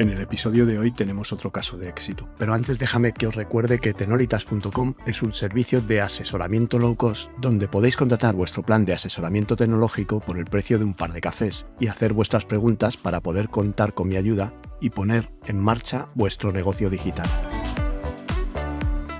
En 0.00 0.08
el 0.08 0.18
episodio 0.22 0.64
de 0.64 0.78
hoy 0.78 0.92
tenemos 0.92 1.30
otro 1.30 1.52
caso 1.52 1.76
de 1.76 1.90
éxito, 1.90 2.26
pero 2.38 2.54
antes 2.54 2.78
déjame 2.78 3.12
que 3.12 3.26
os 3.26 3.34
recuerde 3.34 3.80
que 3.80 3.92
tenoritas.com 3.92 4.94
es 5.04 5.20
un 5.20 5.34
servicio 5.34 5.82
de 5.82 6.00
asesoramiento 6.00 6.78
low 6.78 6.96
cost 6.96 7.30
donde 7.36 7.68
podéis 7.68 7.98
contratar 7.98 8.34
vuestro 8.34 8.62
plan 8.62 8.86
de 8.86 8.94
asesoramiento 8.94 9.56
tecnológico 9.56 10.20
por 10.20 10.38
el 10.38 10.46
precio 10.46 10.78
de 10.78 10.86
un 10.86 10.94
par 10.94 11.12
de 11.12 11.20
cafés 11.20 11.66
y 11.78 11.88
hacer 11.88 12.14
vuestras 12.14 12.46
preguntas 12.46 12.96
para 12.96 13.20
poder 13.20 13.50
contar 13.50 13.92
con 13.92 14.08
mi 14.08 14.16
ayuda 14.16 14.54
y 14.80 14.88
poner 14.88 15.34
en 15.44 15.58
marcha 15.58 16.08
vuestro 16.14 16.50
negocio 16.50 16.88
digital. 16.88 17.28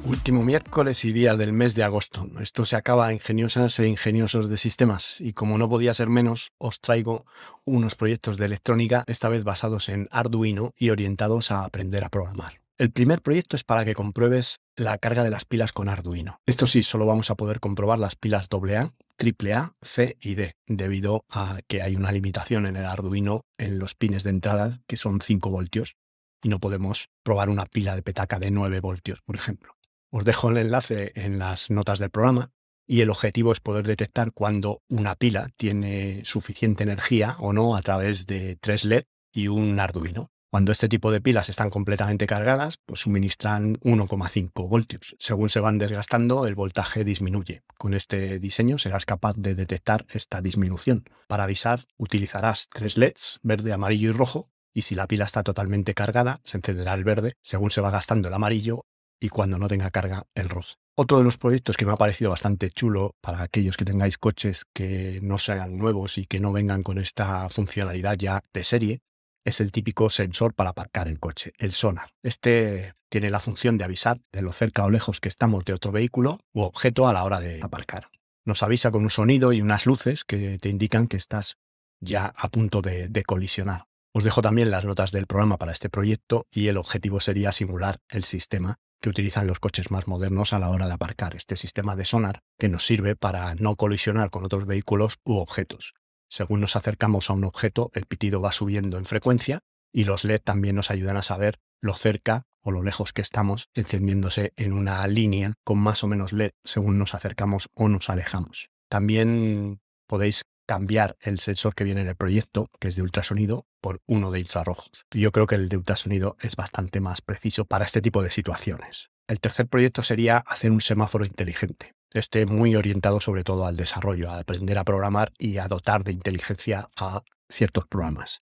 Último 0.04 0.42
miércoles 0.42 1.04
y 1.04 1.12
día 1.12 1.36
del 1.36 1.52
mes 1.52 1.74
de 1.74 1.82
agosto. 1.82 2.26
Esto 2.40 2.64
se 2.64 2.74
acaba 2.74 3.12
ingeniosas 3.12 3.78
e 3.78 3.86
ingeniosos 3.86 4.48
de 4.48 4.56
sistemas 4.56 5.20
y 5.20 5.34
como 5.34 5.58
no 5.58 5.68
podía 5.68 5.92
ser 5.92 6.08
menos, 6.08 6.52
os 6.58 6.80
traigo 6.80 7.26
unos 7.64 7.94
proyectos 7.94 8.38
de 8.38 8.46
electrónica, 8.46 9.04
esta 9.06 9.28
vez 9.28 9.44
basados 9.44 9.88
en 9.88 10.08
Arduino 10.10 10.72
y 10.76 10.90
orientados 10.90 11.50
a 11.50 11.64
aprender 11.64 12.02
a 12.02 12.08
programar. 12.08 12.60
El 12.78 12.90
primer 12.90 13.20
proyecto 13.20 13.56
es 13.56 13.62
para 13.62 13.84
que 13.84 13.92
compruebes 13.92 14.60
la 14.74 14.96
carga 14.96 15.22
de 15.22 15.30
las 15.30 15.44
pilas 15.44 15.72
con 15.72 15.90
Arduino. 15.90 16.40
Esto 16.46 16.66
sí, 16.66 16.82
solo 16.82 17.04
vamos 17.04 17.30
a 17.30 17.34
poder 17.34 17.60
comprobar 17.60 17.98
las 17.98 18.16
pilas 18.16 18.48
AA, 18.50 18.92
AAA, 19.18 19.74
C 19.82 20.16
y 20.18 20.34
D, 20.34 20.54
debido 20.66 21.26
a 21.28 21.60
que 21.68 21.82
hay 21.82 21.94
una 21.94 22.10
limitación 22.10 22.64
en 22.64 22.76
el 22.76 22.86
Arduino 22.86 23.44
en 23.58 23.78
los 23.78 23.94
pines 23.94 24.24
de 24.24 24.30
entrada, 24.30 24.80
que 24.86 24.96
son 24.96 25.20
5 25.20 25.50
voltios, 25.50 25.96
y 26.42 26.48
no 26.48 26.58
podemos 26.58 27.10
probar 27.22 27.50
una 27.50 27.66
pila 27.66 27.94
de 27.94 28.02
petaca 28.02 28.38
de 28.38 28.50
9 28.50 28.80
voltios, 28.80 29.20
por 29.20 29.36
ejemplo. 29.36 29.74
Os 30.10 30.24
dejo 30.24 30.50
el 30.50 30.56
enlace 30.56 31.12
en 31.14 31.38
las 31.38 31.70
notas 31.70 32.00
del 32.00 32.10
programa 32.10 32.50
y 32.84 33.02
el 33.02 33.10
objetivo 33.10 33.52
es 33.52 33.60
poder 33.60 33.86
detectar 33.86 34.32
cuando 34.32 34.82
una 34.88 35.14
pila 35.14 35.50
tiene 35.56 36.24
suficiente 36.24 36.82
energía 36.82 37.36
o 37.38 37.52
no 37.52 37.76
a 37.76 37.82
través 37.82 38.26
de 38.26 38.56
tres 38.56 38.84
LED 38.84 39.04
y 39.32 39.46
un 39.46 39.78
Arduino. 39.78 40.32
Cuando 40.50 40.72
este 40.72 40.88
tipo 40.88 41.12
de 41.12 41.20
pilas 41.20 41.48
están 41.48 41.70
completamente 41.70 42.26
cargadas, 42.26 42.78
pues 42.84 43.02
suministran 43.02 43.76
1,5 43.76 44.68
voltios. 44.68 45.14
Según 45.20 45.48
se 45.48 45.60
van 45.60 45.78
desgastando, 45.78 46.44
el 46.44 46.56
voltaje 46.56 47.04
disminuye. 47.04 47.62
Con 47.78 47.94
este 47.94 48.40
diseño 48.40 48.78
serás 48.78 49.06
capaz 49.06 49.36
de 49.36 49.54
detectar 49.54 50.06
esta 50.10 50.40
disminución. 50.40 51.04
Para 51.28 51.44
avisar, 51.44 51.86
utilizarás 51.98 52.66
tres 52.66 52.98
LEDs, 52.98 53.38
verde, 53.44 53.72
amarillo 53.72 54.10
y 54.10 54.12
rojo, 54.12 54.50
y 54.74 54.82
si 54.82 54.96
la 54.96 55.06
pila 55.06 55.24
está 55.24 55.44
totalmente 55.44 55.94
cargada, 55.94 56.40
se 56.42 56.56
encenderá 56.56 56.94
el 56.94 57.04
verde. 57.04 57.34
Según 57.42 57.70
se 57.70 57.80
va 57.80 57.92
gastando 57.92 58.26
el 58.26 58.34
amarillo, 58.34 58.86
y 59.20 59.28
cuando 59.28 59.58
no 59.58 59.68
tenga 59.68 59.90
carga 59.90 60.26
el 60.34 60.48
rojo. 60.48 60.74
Otro 60.96 61.18
de 61.18 61.24
los 61.24 61.38
proyectos 61.38 61.76
que 61.76 61.86
me 61.86 61.92
ha 61.92 61.96
parecido 61.96 62.30
bastante 62.30 62.70
chulo 62.70 63.14
para 63.20 63.42
aquellos 63.42 63.76
que 63.76 63.84
tengáis 63.84 64.18
coches 64.18 64.64
que 64.74 65.20
no 65.22 65.38
sean 65.38 65.78
nuevos 65.78 66.18
y 66.18 66.26
que 66.26 66.40
no 66.40 66.52
vengan 66.52 66.82
con 66.82 66.98
esta 66.98 67.48
funcionalidad 67.48 68.16
ya 68.18 68.42
de 68.52 68.64
serie 68.64 69.00
es 69.44 69.60
el 69.60 69.72
típico 69.72 70.10
sensor 70.10 70.54
para 70.54 70.70
aparcar 70.70 71.08
el 71.08 71.18
coche, 71.18 71.52
el 71.58 71.72
sonar. 71.72 72.10
Este 72.22 72.92
tiene 73.08 73.30
la 73.30 73.40
función 73.40 73.78
de 73.78 73.84
avisar 73.84 74.20
de 74.32 74.42
lo 74.42 74.52
cerca 74.52 74.84
o 74.84 74.90
lejos 74.90 75.20
que 75.20 75.28
estamos 75.28 75.64
de 75.64 75.72
otro 75.72 75.92
vehículo 75.92 76.40
u 76.52 76.62
objeto 76.62 77.08
a 77.08 77.12
la 77.12 77.24
hora 77.24 77.40
de 77.40 77.60
aparcar. 77.62 78.08
Nos 78.44 78.62
avisa 78.62 78.90
con 78.90 79.02
un 79.02 79.10
sonido 79.10 79.52
y 79.52 79.62
unas 79.62 79.86
luces 79.86 80.24
que 80.24 80.58
te 80.58 80.68
indican 80.68 81.06
que 81.06 81.16
estás 81.16 81.56
ya 82.00 82.34
a 82.36 82.48
punto 82.48 82.82
de, 82.82 83.08
de 83.08 83.22
colisionar. 83.22 83.86
Os 84.12 84.24
dejo 84.24 84.42
también 84.42 84.70
las 84.70 84.84
notas 84.84 85.12
del 85.12 85.26
programa 85.26 85.56
para 85.56 85.72
este 85.72 85.88
proyecto 85.88 86.46
y 86.50 86.66
el 86.66 86.76
objetivo 86.76 87.20
sería 87.20 87.52
simular 87.52 88.00
el 88.08 88.24
sistema 88.24 88.78
que 89.00 89.08
utilizan 89.08 89.46
los 89.46 89.60
coches 89.60 89.90
más 89.90 90.06
modernos 90.06 90.52
a 90.52 90.58
la 90.58 90.70
hora 90.70 90.86
de 90.86 90.94
aparcar, 90.94 91.34
este 91.34 91.56
sistema 91.56 91.96
de 91.96 92.04
sonar 92.04 92.42
que 92.58 92.68
nos 92.68 92.86
sirve 92.86 93.16
para 93.16 93.54
no 93.54 93.76
colisionar 93.76 94.30
con 94.30 94.44
otros 94.44 94.66
vehículos 94.66 95.18
u 95.24 95.36
objetos. 95.36 95.94
Según 96.28 96.60
nos 96.60 96.76
acercamos 96.76 97.28
a 97.28 97.32
un 97.32 97.44
objeto, 97.44 97.90
el 97.94 98.06
pitido 98.06 98.40
va 98.40 98.52
subiendo 98.52 98.98
en 98.98 99.04
frecuencia 99.04 99.60
y 99.92 100.04
los 100.04 100.24
LED 100.24 100.42
también 100.44 100.76
nos 100.76 100.90
ayudan 100.90 101.16
a 101.16 101.22
saber 101.22 101.58
lo 101.80 101.94
cerca 101.94 102.44
o 102.62 102.70
lo 102.70 102.82
lejos 102.82 103.12
que 103.12 103.22
estamos, 103.22 103.68
encendiéndose 103.74 104.52
en 104.56 104.72
una 104.72 105.06
línea 105.06 105.54
con 105.64 105.78
más 105.78 106.04
o 106.04 106.06
menos 106.06 106.32
LED 106.32 106.50
según 106.64 106.98
nos 106.98 107.14
acercamos 107.14 107.68
o 107.74 107.88
nos 107.88 108.10
alejamos. 108.10 108.68
También 108.88 109.80
podéis 110.06 110.44
cambiar 110.70 111.16
el 111.20 111.40
sensor 111.40 111.74
que 111.74 111.82
viene 111.82 112.02
en 112.02 112.06
el 112.06 112.14
proyecto, 112.14 112.70
que 112.78 112.86
es 112.86 112.94
de 112.94 113.02
ultrasonido, 113.02 113.66
por 113.80 114.02
uno 114.06 114.30
de 114.30 114.38
infrarrojos. 114.38 115.04
Yo 115.10 115.32
creo 115.32 115.48
que 115.48 115.56
el 115.56 115.68
de 115.68 115.76
ultrasonido 115.76 116.36
es 116.40 116.54
bastante 116.54 117.00
más 117.00 117.22
preciso 117.22 117.64
para 117.64 117.84
este 117.84 118.00
tipo 118.00 118.22
de 118.22 118.30
situaciones. 118.30 119.10
El 119.26 119.40
tercer 119.40 119.66
proyecto 119.66 120.04
sería 120.04 120.36
hacer 120.36 120.70
un 120.70 120.80
semáforo 120.80 121.24
inteligente. 121.24 121.96
Este 122.12 122.46
muy 122.46 122.76
orientado 122.76 123.18
sobre 123.18 123.42
todo 123.42 123.66
al 123.66 123.76
desarrollo, 123.76 124.30
a 124.30 124.38
aprender 124.38 124.78
a 124.78 124.84
programar 124.84 125.32
y 125.38 125.58
a 125.58 125.66
dotar 125.66 126.04
de 126.04 126.12
inteligencia 126.12 126.88
a 126.96 127.22
ciertos 127.48 127.88
programas. 127.88 128.42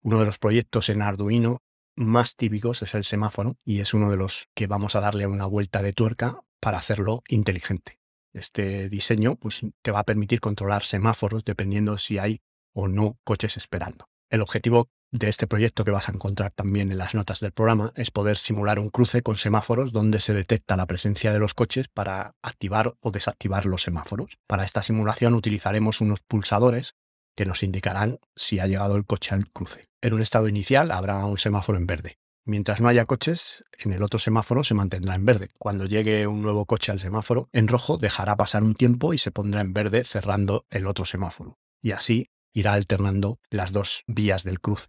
Uno 0.00 0.18
de 0.18 0.24
los 0.24 0.38
proyectos 0.38 0.88
en 0.88 1.02
Arduino 1.02 1.58
más 1.94 2.36
típicos 2.36 2.80
es 2.80 2.94
el 2.94 3.04
semáforo 3.04 3.58
y 3.66 3.80
es 3.80 3.92
uno 3.92 4.10
de 4.10 4.16
los 4.16 4.48
que 4.54 4.66
vamos 4.66 4.96
a 4.96 5.00
darle 5.00 5.26
una 5.26 5.44
vuelta 5.44 5.82
de 5.82 5.92
tuerca 5.92 6.40
para 6.58 6.78
hacerlo 6.78 7.22
inteligente. 7.28 7.99
Este 8.32 8.88
diseño 8.88 9.36
pues, 9.36 9.60
te 9.82 9.90
va 9.90 10.00
a 10.00 10.04
permitir 10.04 10.40
controlar 10.40 10.84
semáforos 10.84 11.44
dependiendo 11.44 11.98
si 11.98 12.18
hay 12.18 12.40
o 12.72 12.88
no 12.88 13.18
coches 13.24 13.56
esperando. 13.56 14.06
El 14.30 14.42
objetivo 14.42 14.88
de 15.12 15.28
este 15.28 15.48
proyecto 15.48 15.84
que 15.84 15.90
vas 15.90 16.08
a 16.08 16.12
encontrar 16.12 16.52
también 16.52 16.92
en 16.92 16.98
las 16.98 17.14
notas 17.16 17.40
del 17.40 17.50
programa 17.50 17.92
es 17.96 18.12
poder 18.12 18.38
simular 18.38 18.78
un 18.78 18.90
cruce 18.90 19.22
con 19.22 19.38
semáforos 19.38 19.92
donde 19.92 20.20
se 20.20 20.34
detecta 20.34 20.76
la 20.76 20.86
presencia 20.86 21.32
de 21.32 21.40
los 21.40 21.52
coches 21.52 21.88
para 21.88 22.36
activar 22.42 22.94
o 23.00 23.10
desactivar 23.10 23.66
los 23.66 23.82
semáforos. 23.82 24.38
Para 24.46 24.64
esta 24.64 24.82
simulación 24.82 25.34
utilizaremos 25.34 26.00
unos 26.00 26.20
pulsadores 26.20 26.94
que 27.36 27.44
nos 27.44 27.64
indicarán 27.64 28.18
si 28.36 28.60
ha 28.60 28.66
llegado 28.66 28.96
el 28.96 29.04
coche 29.04 29.34
al 29.34 29.50
cruce. 29.50 29.86
En 30.00 30.14
un 30.14 30.22
estado 30.22 30.46
inicial 30.46 30.92
habrá 30.92 31.24
un 31.26 31.38
semáforo 31.38 31.76
en 31.76 31.86
verde. 31.86 32.19
Mientras 32.44 32.80
no 32.80 32.88
haya 32.88 33.04
coches, 33.04 33.64
en 33.78 33.92
el 33.92 34.02
otro 34.02 34.18
semáforo 34.18 34.64
se 34.64 34.74
mantendrá 34.74 35.14
en 35.14 35.24
verde. 35.24 35.50
Cuando 35.58 35.86
llegue 35.86 36.26
un 36.26 36.42
nuevo 36.42 36.64
coche 36.66 36.90
al 36.90 37.00
semáforo, 37.00 37.48
en 37.52 37.68
rojo 37.68 37.98
dejará 37.98 38.36
pasar 38.36 38.62
un 38.62 38.74
tiempo 38.74 39.12
y 39.12 39.18
se 39.18 39.30
pondrá 39.30 39.60
en 39.60 39.72
verde 39.72 40.04
cerrando 40.04 40.66
el 40.70 40.86
otro 40.86 41.04
semáforo. 41.04 41.58
Y 41.82 41.92
así 41.92 42.30
irá 42.52 42.72
alternando 42.72 43.38
las 43.50 43.72
dos 43.72 44.04
vías 44.06 44.42
del 44.42 44.60
cruce. 44.60 44.88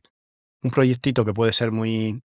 Un 0.63 0.71
proyectito 0.71 1.25
que 1.25 1.33
puede 1.33 1.53
ser 1.53 1.71
muy 1.71 2.23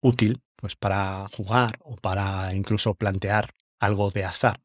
útil 0.00 0.42
pues 0.56 0.76
para 0.76 1.28
jugar 1.28 1.78
o 1.80 1.96
para 1.96 2.54
incluso 2.54 2.94
plantear 2.94 3.54
algo 3.80 4.10
de 4.10 4.24
azar. 4.24 4.62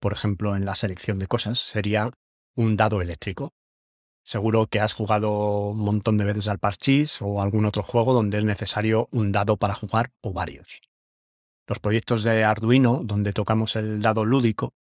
Por 0.00 0.14
ejemplo, 0.14 0.56
en 0.56 0.64
la 0.64 0.74
selección 0.74 1.18
de 1.18 1.26
cosas 1.26 1.58
sería 1.58 2.10
un 2.56 2.76
dado 2.76 3.02
eléctrico. 3.02 3.52
Seguro 4.22 4.66
que 4.66 4.80
has 4.80 4.92
jugado 4.92 5.70
un 5.70 5.78
montón 5.78 6.16
de 6.18 6.24
veces 6.24 6.48
al 6.48 6.58
parchís 6.58 7.20
o 7.20 7.40
algún 7.40 7.64
otro 7.64 7.82
juego 7.82 8.12
donde 8.12 8.38
es 8.38 8.44
necesario 8.44 9.08
un 9.10 9.32
dado 9.32 9.56
para 9.56 9.74
jugar 9.74 10.12
o 10.20 10.32
varios. 10.32 10.82
Los 11.66 11.78
proyectos 11.78 12.22
de 12.22 12.44
Arduino, 12.44 13.00
donde 13.04 13.32
tocamos 13.32 13.76
el 13.76 14.02
dado 14.02 14.24
lúdico, 14.24 14.74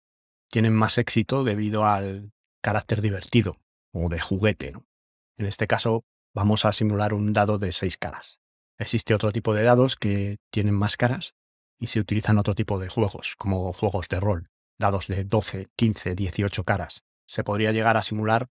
tienen 0.49 0.73
más 0.73 0.97
éxito 0.97 1.43
debido 1.43 1.85
al 1.85 2.31
carácter 2.61 3.01
divertido 3.01 3.57
o 3.93 4.09
de 4.09 4.19
juguete. 4.19 4.73
En 5.37 5.45
este 5.45 5.67
caso, 5.67 6.03
vamos 6.33 6.65
a 6.65 6.73
simular 6.73 7.13
un 7.13 7.33
dado 7.33 7.59
de 7.59 7.71
seis 7.71 7.97
caras. 7.97 8.39
Existe 8.77 9.13
otro 9.13 9.31
tipo 9.31 9.53
de 9.53 9.63
dados 9.63 9.95
que 9.95 10.37
tienen 10.51 10.73
más 10.73 10.97
caras 10.97 11.33
y 11.79 11.87
se 11.87 11.99
utilizan 11.99 12.37
otro 12.37 12.55
tipo 12.55 12.79
de 12.79 12.89
juegos, 12.89 13.35
como 13.37 13.71
juegos 13.73 14.09
de 14.09 14.19
rol, 14.19 14.49
dados 14.77 15.07
de 15.07 15.23
12, 15.23 15.67
15, 15.75 16.15
18 16.15 16.63
caras. 16.63 17.03
Se 17.27 17.43
podría 17.43 17.71
llegar 17.71 17.97
a 17.97 18.03
simular 18.03 18.49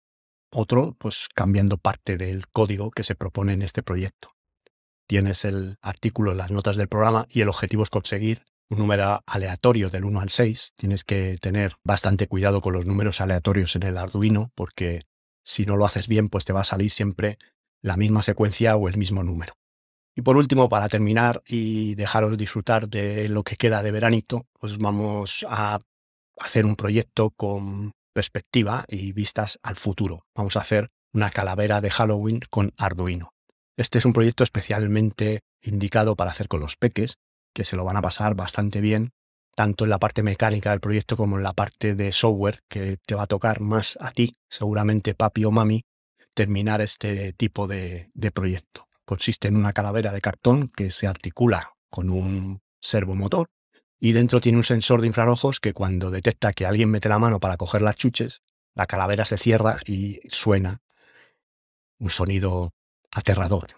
otro, 0.50 0.96
pues 0.98 1.28
cambiando 1.34 1.78
parte 1.78 2.16
del 2.16 2.48
código 2.48 2.90
que 2.90 3.04
se 3.04 3.14
propone 3.14 3.52
en 3.52 3.62
este 3.62 3.82
proyecto. 3.82 4.34
Tienes 5.06 5.44
el 5.44 5.76
artículo 5.80 6.34
las 6.34 6.50
notas 6.50 6.76
del 6.76 6.88
programa 6.88 7.26
y 7.30 7.40
el 7.40 7.48
objetivo 7.48 7.82
es 7.82 7.90
conseguir 7.90 8.44
un 8.68 8.78
número 8.78 9.22
aleatorio 9.26 9.88
del 9.88 10.04
1 10.04 10.20
al 10.20 10.30
6. 10.30 10.74
Tienes 10.76 11.04
que 11.04 11.38
tener 11.40 11.76
bastante 11.82 12.28
cuidado 12.28 12.60
con 12.60 12.74
los 12.74 12.84
números 12.84 13.20
aleatorios 13.20 13.74
en 13.76 13.84
el 13.84 13.96
Arduino 13.96 14.52
porque 14.54 15.02
si 15.42 15.64
no 15.64 15.76
lo 15.76 15.86
haces 15.86 16.08
bien, 16.08 16.28
pues 16.28 16.44
te 16.44 16.52
va 16.52 16.60
a 16.60 16.64
salir 16.64 16.90
siempre 16.90 17.38
la 17.80 17.96
misma 17.96 18.22
secuencia 18.22 18.76
o 18.76 18.88
el 18.88 18.98
mismo 18.98 19.22
número. 19.22 19.54
Y 20.14 20.22
por 20.22 20.36
último, 20.36 20.68
para 20.68 20.88
terminar 20.88 21.42
y 21.46 21.94
dejaros 21.94 22.36
disfrutar 22.36 22.88
de 22.88 23.28
lo 23.28 23.44
que 23.44 23.56
queda 23.56 23.82
de 23.82 23.92
veranito, 23.92 24.46
pues 24.58 24.76
vamos 24.76 25.46
a 25.48 25.78
hacer 26.38 26.66
un 26.66 26.76
proyecto 26.76 27.30
con 27.30 27.92
perspectiva 28.18 28.84
y 28.88 29.12
vistas 29.12 29.60
al 29.62 29.76
futuro. 29.76 30.26
Vamos 30.34 30.56
a 30.56 30.60
hacer 30.62 30.90
una 31.12 31.30
calavera 31.30 31.80
de 31.80 31.90
Halloween 31.90 32.40
con 32.50 32.72
Arduino. 32.76 33.32
Este 33.76 33.98
es 33.98 34.04
un 34.04 34.12
proyecto 34.12 34.42
especialmente 34.42 35.42
indicado 35.62 36.16
para 36.16 36.32
hacer 36.32 36.48
con 36.48 36.58
los 36.58 36.76
peques, 36.76 37.18
que 37.54 37.62
se 37.62 37.76
lo 37.76 37.84
van 37.84 37.96
a 37.96 38.02
pasar 38.02 38.34
bastante 38.34 38.80
bien 38.80 39.12
tanto 39.54 39.84
en 39.84 39.90
la 39.90 39.98
parte 39.98 40.22
mecánica 40.22 40.70
del 40.70 40.80
proyecto 40.80 41.16
como 41.16 41.36
en 41.36 41.42
la 41.42 41.52
parte 41.52 41.96
de 41.96 42.12
software, 42.12 42.60
que 42.68 42.96
te 43.04 43.16
va 43.16 43.22
a 43.22 43.26
tocar 43.26 43.60
más 43.60 43.98
a 44.00 44.12
ti, 44.12 44.34
seguramente 44.48 45.14
papi 45.14 45.44
o 45.44 45.50
mami, 45.50 45.84
terminar 46.32 46.80
este 46.80 47.32
tipo 47.32 47.66
de, 47.66 48.10
proyecto. 48.32 48.86
Consiste 49.04 49.48
en 49.48 49.56
una 49.56 49.72
calavera 49.72 50.12
de 50.12 50.20
cartón 50.20 50.68
que 50.68 50.92
se 50.92 51.08
articula 51.08 51.72
con 51.90 52.10
un 52.10 52.60
servomotor 52.80 53.48
y 54.00 54.12
dentro 54.12 54.40
tiene 54.40 54.58
un 54.58 54.64
sensor 54.64 55.00
de 55.00 55.08
infrarrojos 55.08 55.60
que 55.60 55.72
cuando 55.72 56.10
detecta 56.10 56.52
que 56.52 56.66
alguien 56.66 56.90
mete 56.90 57.08
la 57.08 57.18
mano 57.18 57.40
para 57.40 57.56
coger 57.56 57.82
las 57.82 57.96
chuches, 57.96 58.42
la 58.74 58.86
calavera 58.86 59.24
se 59.24 59.38
cierra 59.38 59.78
y 59.86 60.20
suena 60.28 60.80
un 61.98 62.10
sonido 62.10 62.72
aterrador. 63.10 63.68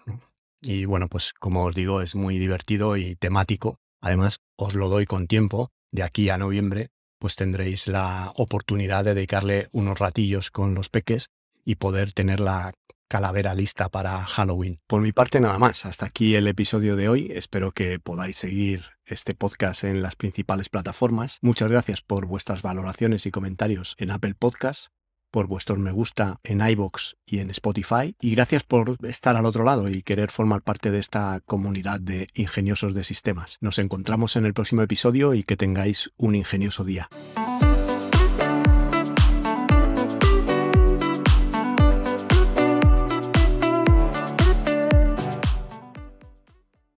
Y 0.61 0.85
bueno, 0.85 1.07
pues 1.07 1.33
como 1.33 1.65
os 1.65 1.73
digo, 1.73 2.01
es 2.01 2.13
muy 2.13 2.37
divertido 2.37 2.97
y 2.97 3.15
temático. 3.15 3.79
Además, 3.99 4.41
os 4.57 4.75
lo 4.75 4.89
doy 4.89 5.05
con 5.05 5.27
tiempo. 5.27 5.71
De 5.91 6.03
aquí 6.03 6.29
a 6.29 6.37
noviembre, 6.37 6.91
pues 7.17 7.35
tendréis 7.35 7.87
la 7.87 8.31
oportunidad 8.35 9.03
de 9.03 9.15
dedicarle 9.15 9.67
unos 9.71 9.99
ratillos 9.99 10.51
con 10.51 10.75
los 10.75 10.89
peques 10.89 11.29
y 11.65 11.75
poder 11.75 12.13
tener 12.13 12.39
la 12.39 12.73
calavera 13.11 13.53
lista 13.53 13.89
para 13.89 14.23
Halloween. 14.23 14.79
Por 14.87 15.01
mi 15.01 15.11
parte 15.11 15.41
nada 15.41 15.59
más, 15.59 15.85
hasta 15.85 16.05
aquí 16.05 16.35
el 16.35 16.47
episodio 16.47 16.95
de 16.95 17.09
hoy. 17.09 17.29
Espero 17.35 17.73
que 17.73 17.99
podáis 17.99 18.37
seguir 18.37 18.85
este 19.03 19.35
podcast 19.35 19.83
en 19.83 20.01
las 20.01 20.15
principales 20.15 20.69
plataformas. 20.69 21.37
Muchas 21.41 21.69
gracias 21.69 22.01
por 22.01 22.25
vuestras 22.25 22.61
valoraciones 22.61 23.25
y 23.25 23.31
comentarios 23.31 23.95
en 23.97 24.11
Apple 24.11 24.33
Podcast 24.33 24.93
por 25.29 25.47
vuestros 25.47 25.79
me 25.79 25.91
gusta 25.91 26.39
en 26.43 26.59
iBox 26.59 27.15
y 27.25 27.39
en 27.39 27.49
Spotify. 27.51 28.15
Y 28.19 28.35
gracias 28.35 28.63
por 28.63 28.97
estar 29.05 29.37
al 29.37 29.45
otro 29.45 29.63
lado 29.63 29.89
y 29.89 30.03
querer 30.03 30.29
formar 30.29 30.61
parte 30.61 30.91
de 30.91 30.99
esta 30.99 31.41
comunidad 31.45 32.01
de 32.01 32.27
ingeniosos 32.33 32.93
de 32.93 33.05
sistemas. 33.05 33.57
Nos 33.61 33.79
encontramos 33.79 34.35
en 34.35 34.45
el 34.45 34.53
próximo 34.53 34.81
episodio 34.81 35.33
y 35.33 35.43
que 35.43 35.55
tengáis 35.55 36.11
un 36.17 36.35
ingenioso 36.35 36.83
día. 36.83 37.07